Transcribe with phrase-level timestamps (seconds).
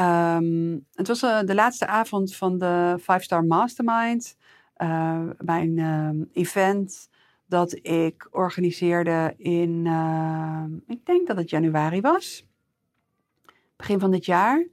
[0.00, 4.36] Um, het was uh, de laatste avond van de Five Star Mastermind.
[5.38, 7.08] mijn event
[7.46, 9.86] dat ik organiseerde in,
[10.86, 12.46] ik denk dat het januari was.
[13.76, 14.66] Begin van dit jaar.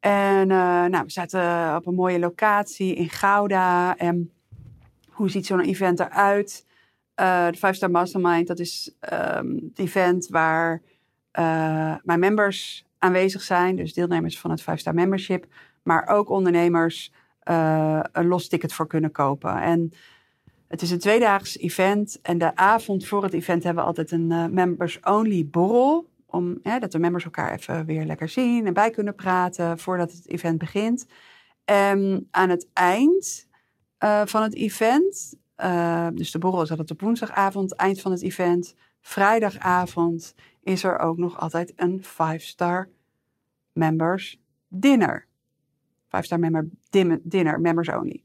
[0.00, 3.96] En nou, we zaten op een mooie locatie in Gouda.
[3.96, 4.32] En
[5.08, 6.66] hoe ziet zo'n event eruit?
[7.14, 10.82] De Five Star Mastermind, dat is um, het event waar
[12.02, 13.76] mijn members aanwezig zijn.
[13.76, 15.46] Dus deelnemers van het Five Star Membership.
[15.82, 17.12] Maar ook ondernemers
[17.50, 19.60] uh, een los ticket voor kunnen kopen.
[19.60, 19.92] En
[20.68, 22.18] het is een tweedaags event.
[22.22, 26.08] En de avond voor het event hebben we altijd een members-only borrel.
[26.26, 30.28] Om, dat de members elkaar even weer lekker zien en bij kunnen praten voordat het
[30.28, 31.06] event begint.
[31.64, 33.48] En aan het eind
[34.24, 35.36] van het event
[36.14, 38.74] dus de borrel is altijd op woensdagavond, eind van het event.
[39.00, 42.88] Vrijdagavond is er ook nog altijd een 5-star
[43.72, 45.26] members dinner.
[46.06, 46.68] 5-star member
[47.22, 48.22] dinner, members only.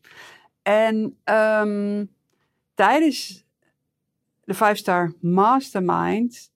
[0.62, 2.10] En um,
[2.74, 3.46] tijdens
[4.44, 6.52] de 5-star mastermind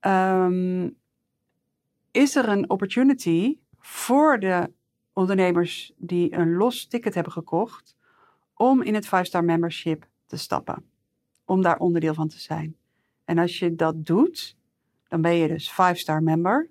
[0.00, 0.96] um,
[2.10, 4.72] is er een opportunity voor de
[5.12, 7.96] ondernemers die een los ticket hebben gekocht
[8.54, 10.84] om in het 5-star membership te stappen.
[11.44, 12.76] Om daar onderdeel van te zijn.
[13.30, 14.56] En als je dat doet,
[15.08, 16.70] dan ben je dus 5-star member.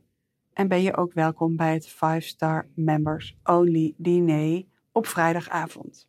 [0.53, 6.07] En ben je ook welkom bij het 5-star members only diner op vrijdagavond.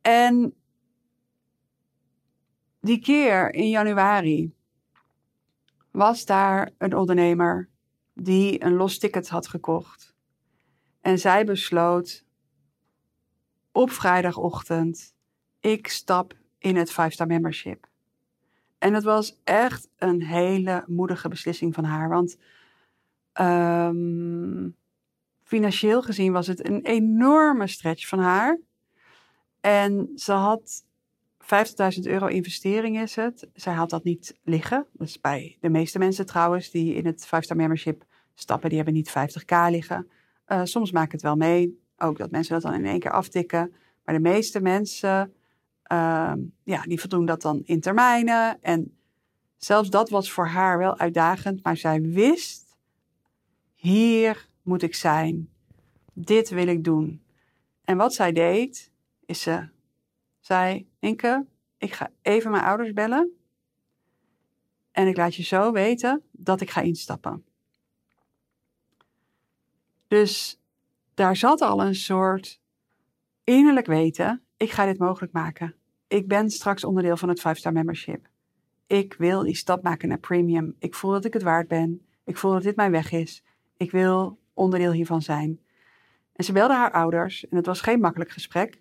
[0.00, 0.54] En
[2.80, 4.54] die keer in januari
[5.90, 7.68] was daar een ondernemer
[8.14, 10.14] die een los ticket had gekocht.
[11.00, 12.24] En zij besloot
[13.72, 15.14] op vrijdagochtend,
[15.60, 17.89] ik stap in het 5-star membership.
[18.80, 22.08] En het was echt een hele moedige beslissing van haar.
[22.08, 22.36] Want
[23.40, 24.76] um,
[25.42, 28.58] financieel gezien was het een enorme stretch van haar.
[29.60, 30.84] En ze had
[31.42, 33.48] 50.000 euro investering is het.
[33.54, 34.86] Zij had dat niet liggen.
[34.98, 38.04] Is bij de meeste mensen trouwens die in het 5-star membership
[38.34, 38.68] stappen.
[38.68, 40.10] Die hebben niet 50k liggen.
[40.46, 43.74] Uh, soms ik het wel mee ook dat mensen dat dan in één keer aftikken.
[44.04, 45.34] Maar de meeste mensen,
[45.92, 46.32] uh,
[46.64, 48.62] ja, die voldoen dat dan in termijnen.
[48.62, 48.98] En
[49.56, 51.62] zelfs dat was voor haar wel uitdagend.
[51.62, 52.76] Maar zij wist,
[53.74, 55.48] hier moet ik zijn.
[56.12, 57.22] Dit wil ik doen.
[57.84, 58.90] En wat zij deed,
[59.26, 59.68] is ze
[60.40, 61.46] zei, Inke,
[61.78, 63.30] ik ga even mijn ouders bellen.
[64.90, 67.44] En ik laat je zo weten dat ik ga instappen.
[70.06, 70.60] Dus
[71.14, 72.60] daar zat al een soort
[73.44, 75.79] innerlijk weten, ik ga dit mogelijk maken.
[76.10, 78.28] Ik ben straks onderdeel van het 5-star membership.
[78.86, 80.76] Ik wil die stap maken naar premium.
[80.78, 82.06] Ik voel dat ik het waard ben.
[82.24, 83.44] Ik voel dat dit mijn weg is.
[83.76, 85.60] Ik wil onderdeel hiervan zijn.
[86.32, 88.80] En ze belde haar ouders en het was geen makkelijk gesprek.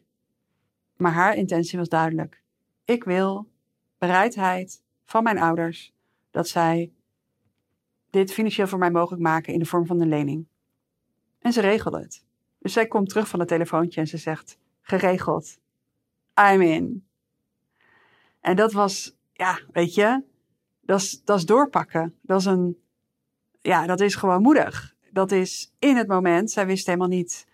[0.97, 2.41] Maar haar intentie was duidelijk.
[2.85, 3.49] Ik wil
[3.97, 5.93] bereidheid van mijn ouders
[6.31, 6.91] dat zij
[8.09, 10.47] dit financieel voor mij mogelijk maken in de vorm van een lening.
[11.39, 12.25] En ze regelde het.
[12.59, 15.59] Dus zij komt terug van het telefoontje en ze zegt: geregeld.
[16.51, 17.07] I'm in.
[18.41, 20.23] En dat was, ja, weet je,
[20.81, 22.15] dat is, dat is doorpakken.
[22.21, 22.77] Dat is een,
[23.61, 24.95] ja, dat is gewoon moedig.
[25.11, 26.51] Dat is in het moment.
[26.51, 27.47] Zij wist helemaal niet.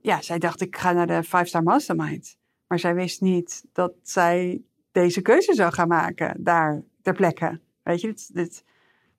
[0.00, 2.36] Ja, zij dacht: ik ga naar de Five Star Mastermind.
[2.66, 7.60] Maar zij wist niet dat zij deze keuze zou gaan maken daar ter plekke.
[7.82, 8.64] Weet je, dit, dit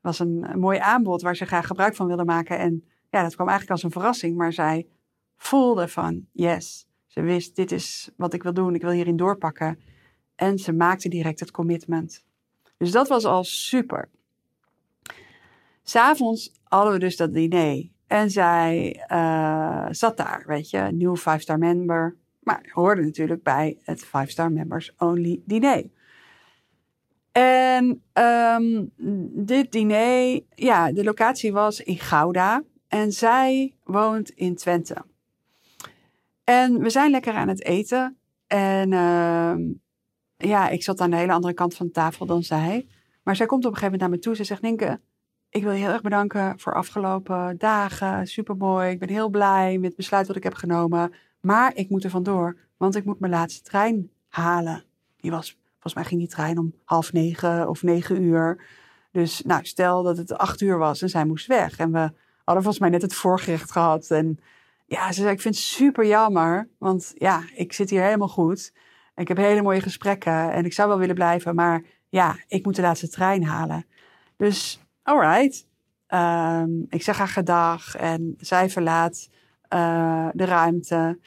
[0.01, 2.57] was een, een mooi aanbod waar ze graag gebruik van wilde maken.
[2.57, 4.87] En ja, dat kwam eigenlijk als een verrassing, maar zij
[5.35, 6.87] voelde van yes.
[7.05, 9.79] Ze wist, dit is wat ik wil doen, ik wil hierin doorpakken.
[10.35, 12.23] En ze maakte direct het commitment.
[12.77, 14.09] Dus dat was al super.
[15.83, 17.89] S'avonds hadden we dus dat diner.
[18.07, 22.15] En zij uh, zat daar, weet je, nieuw 5-star member.
[22.39, 25.89] Maar hoorde natuurlijk bij het 5-star members only diner.
[27.31, 28.91] En um,
[29.45, 32.63] dit diner, ja, de locatie was in Gouda.
[32.87, 35.05] En zij woont in Twente.
[36.43, 38.17] En we zijn lekker aan het eten.
[38.47, 39.55] En uh,
[40.47, 42.87] ja, ik zat aan de hele andere kant van de tafel dan zij.
[43.23, 44.35] Maar zij komt op een gegeven moment naar me toe.
[44.35, 44.99] Ze zegt, Ninke,
[45.49, 48.27] ik wil je heel erg bedanken voor afgelopen dagen.
[48.27, 48.91] Supermooi.
[48.91, 51.13] Ik ben heel blij met het besluit wat ik heb genomen.
[51.39, 54.83] Maar ik moet er vandoor, want ik moet mijn laatste trein halen.
[55.17, 58.65] Die was, volgens mij ging die trein om half negen of negen uur.
[59.11, 61.77] Dus nou, stel dat het acht uur was en zij moest weg.
[61.77, 62.11] En we
[62.43, 64.11] hadden volgens mij net het voorgerecht gehad.
[64.11, 64.39] En
[64.85, 66.69] ja, ze zei, ik vind het super jammer.
[66.77, 68.73] Want ja, ik zit hier helemaal goed.
[69.15, 71.55] Ik heb hele mooie gesprekken en ik zou wel willen blijven.
[71.55, 73.85] Maar ja, ik moet de laatste trein halen.
[74.37, 75.67] Dus, alright.
[76.07, 79.29] Um, ik zeg haar gedag en zij verlaat
[79.73, 81.19] uh, de ruimte.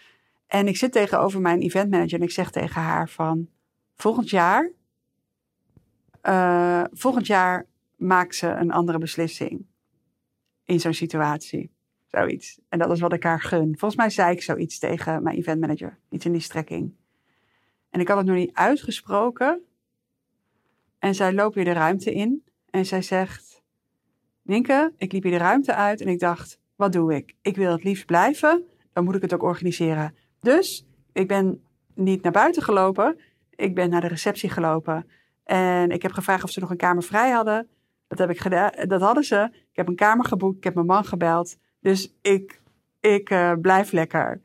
[0.47, 3.49] En ik zit tegenover mijn eventmanager en ik zeg tegen haar van...
[3.95, 4.71] Volgend jaar...
[6.23, 7.67] Uh, volgend jaar
[7.97, 9.67] maakt ze een andere beslissing.
[10.65, 11.75] In zo'n situatie.
[12.07, 12.61] Zoiets.
[12.69, 13.79] En dat is wat ik haar gun.
[13.79, 15.99] Volgens mij zei ik zoiets tegen mijn eventmanager.
[16.11, 16.95] Iets in die strekking.
[17.97, 19.63] En ik had het nog niet uitgesproken.
[20.99, 22.45] En zij loopt weer de ruimte in.
[22.71, 23.63] En zij zegt:
[24.43, 27.35] Ninke, ik liep hier de ruimte uit en ik dacht: wat doe ik?
[27.43, 28.65] Ik wil het liefst blijven.
[28.93, 30.15] Dan moet ik het ook organiseren.
[30.41, 31.63] Dus ik ben
[31.95, 33.19] niet naar buiten gelopen.
[33.51, 35.11] Ik ben naar de receptie gelopen.
[35.45, 37.69] En ik heb gevraagd of ze nog een kamer vrij hadden.
[38.07, 38.89] Dat heb ik gedaan.
[38.89, 39.49] Dat hadden ze.
[39.53, 40.57] Ik heb een kamer geboekt.
[40.57, 41.57] Ik heb mijn man gebeld.
[41.81, 42.61] Dus ik,
[43.01, 44.41] ik uh, blijf lekker.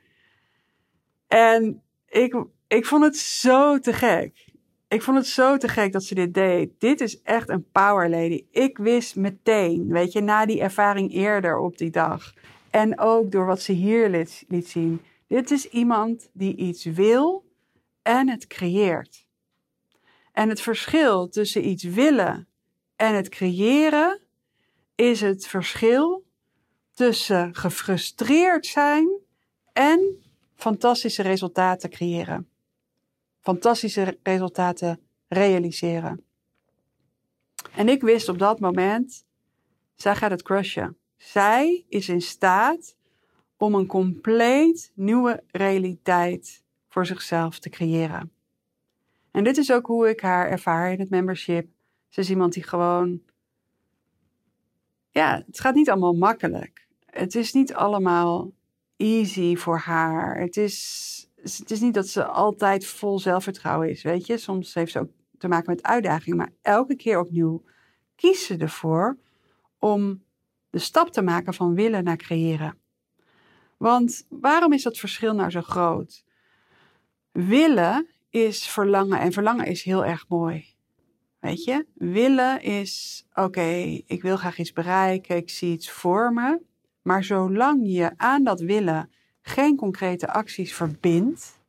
[1.28, 4.46] En ik, ik vond het zo te gek.
[4.88, 6.72] Ik vond het zo te gek dat ze dit deed.
[6.80, 8.46] Dit is echt een power lady.
[8.52, 12.34] Ik wist meteen, weet je, na die ervaring eerder op die dag.
[12.70, 15.02] En ook door wat ze hier liet, liet zien.
[15.28, 17.46] Dit is iemand die iets wil
[18.02, 19.28] en het creëert.
[20.32, 22.48] En het verschil tussen iets willen
[22.96, 24.20] en het creëren
[24.96, 26.26] is het verschil
[26.94, 29.10] tussen gefrustreerd zijn
[29.74, 30.24] en
[30.56, 32.51] fantastische resultaten creëren
[33.42, 36.24] fantastische resultaten realiseren.
[37.76, 39.26] En ik wist op dat moment,
[39.96, 40.98] zij gaat het crushen.
[41.18, 42.96] Zij is in staat
[43.58, 48.32] om een compleet nieuwe realiteit voor zichzelf te creëren.
[49.32, 51.68] En dit is ook hoe ik haar ervaar in het membership.
[52.10, 53.22] Ze is iemand die gewoon.
[55.10, 56.88] Ja, het gaat niet allemaal makkelijk.
[57.06, 58.52] Het is niet allemaal
[58.98, 60.40] easy voor haar.
[60.40, 64.38] Het is het is niet dat ze altijd vol zelfvertrouwen is, weet je.
[64.38, 67.64] Soms heeft ze ook te maken met uitdagingen, maar elke keer opnieuw
[68.16, 69.18] kiest ze ervoor
[69.80, 70.24] om
[70.70, 72.78] de stap te maken van willen naar creëren.
[73.78, 76.24] Want waarom is dat verschil nou zo groot?
[77.32, 80.66] Willen is verlangen en verlangen is heel erg mooi.
[81.40, 86.62] Weet je, willen is oké, ik wil graag iets bereiken, ik zie iets voor me.
[87.02, 89.10] Maar zolang je aan dat willen
[89.42, 91.60] geen concrete acties verbindt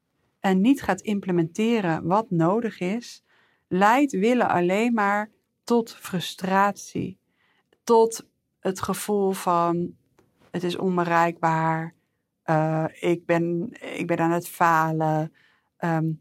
[0.40, 3.24] en niet gaat implementeren wat nodig is,
[3.68, 5.30] leidt willen alleen maar
[5.64, 7.18] tot frustratie,
[7.84, 8.26] tot
[8.60, 9.94] het gevoel van
[10.50, 11.94] het is onbereikbaar,
[12.46, 15.32] uh, ik, ben, ik ben aan het falen.
[15.78, 16.20] Um,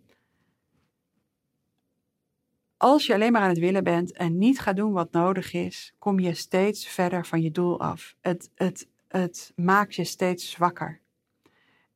[2.78, 5.94] als je alleen maar aan het willen bent en niet gaat doen wat nodig is,
[6.00, 8.16] kom je steeds verder van je doel af.
[8.22, 11.01] Het, het, het maakt je steeds zwakker.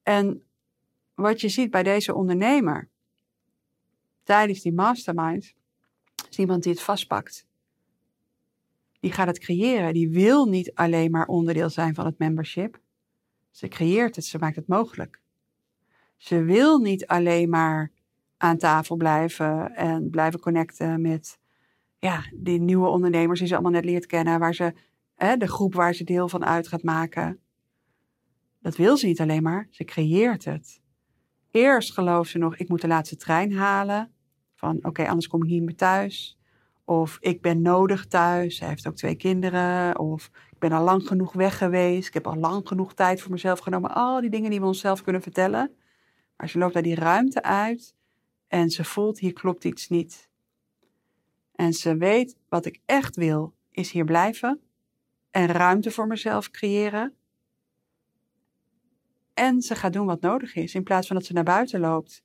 [0.06, 0.44] En
[1.13, 2.90] wat je ziet bij deze ondernemer
[4.24, 5.54] tijdens die mastermind,
[6.30, 7.48] is iemand die het vastpakt.
[9.00, 9.94] Die gaat het creëren.
[9.94, 12.80] Die wil niet alleen maar onderdeel zijn van het membership.
[13.52, 15.19] Ze creëert het, ze maakt het mogelijk.
[16.18, 17.92] Ze wil niet alleen maar
[18.38, 21.40] aan tafel blijven en blijven connecten met
[22.00, 24.74] ja, die nieuwe ondernemers die ze allemaal net leert kennen, waar ze
[25.16, 27.40] hè, de groep waar ze deel van uit gaat maken.
[28.66, 30.81] Dat wil ze niet alleen maar, ze creëert het.
[31.52, 34.12] Eerst gelooft ze nog, ik moet de laatste trein halen.
[34.56, 36.40] Van oké, anders kom ik niet meer thuis.
[36.86, 38.56] Of ik ben nodig thuis.
[38.56, 40.00] Zij heeft ook twee kinderen.
[40.00, 42.07] Of ik ben al lang genoeg weg geweest.
[42.07, 43.94] Ik heb al lang genoeg tijd voor mezelf genomen.
[43.94, 45.72] Al die dingen die we onszelf kunnen vertellen.
[46.38, 47.95] Maar ze loopt naar die ruimte uit.
[48.48, 50.30] En ze voelt, hier klopt iets niet.
[51.56, 54.60] En ze weet, wat ik echt wil, is hier blijven.
[55.31, 57.14] En ruimte voor mezelf creëren.
[59.35, 62.23] En ze gaat doen wat nodig is, in plaats van dat ze naar buiten loopt.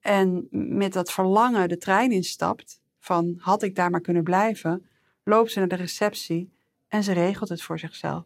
[0.00, 4.86] En met dat verlangen de trein instapt, van had ik daar maar kunnen blijven,
[5.24, 6.52] loopt ze naar de receptie
[6.88, 8.24] en ze regelt het voor zichzelf.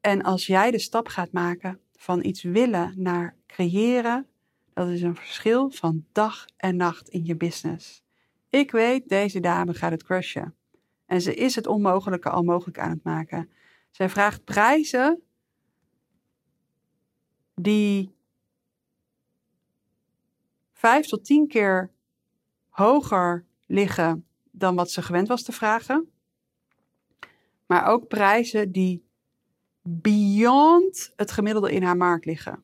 [0.00, 4.26] En als jij de stap gaat maken van iets willen naar creëren,
[4.74, 8.02] dat is een verschil van dag en nacht in je business.
[8.50, 10.54] Ik weet, deze dame gaat het crushen.
[11.06, 13.50] En ze is het onmogelijke al mogelijk aan het maken.
[13.90, 15.22] Zij vraagt prijzen
[17.62, 18.14] die
[20.72, 21.90] vijf tot tien keer
[22.68, 26.10] hoger liggen dan wat ze gewend was te vragen.
[27.66, 29.04] Maar ook prijzen die
[29.82, 32.62] beyond het gemiddelde in haar markt liggen.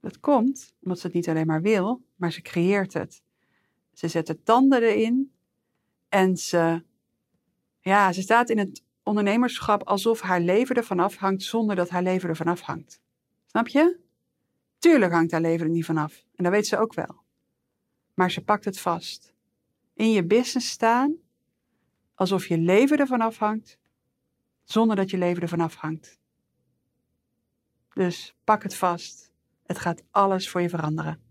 [0.00, 3.22] Dat komt omdat ze het niet alleen maar wil, maar ze creëert het.
[3.92, 5.32] Ze zet de tanden erin
[6.08, 6.82] en ze,
[7.80, 12.28] ja, ze staat in het ondernemerschap alsof haar leven ervan afhangt zonder dat haar leven
[12.28, 13.00] ervan afhangt.
[13.56, 13.98] Snap je?
[14.78, 17.22] Tuurlijk hangt haar leven er niet vanaf en dat weet ze ook wel.
[18.14, 19.34] Maar ze pakt het vast.
[19.94, 21.14] In je business staan
[22.14, 23.78] alsof je leven ervan afhangt
[24.64, 26.18] zonder dat je leven ervan afhangt.
[27.92, 29.32] Dus pak het vast.
[29.66, 31.25] Het gaat alles voor je veranderen.